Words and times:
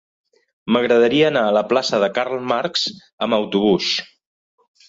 M'agradaria 0.75 1.27
anar 1.31 1.43
a 1.49 1.51
la 1.57 1.63
plaça 1.73 2.01
de 2.05 2.09
Karl 2.17 2.41
Marx 2.53 2.89
amb 3.27 3.39
autobús. 3.41 3.95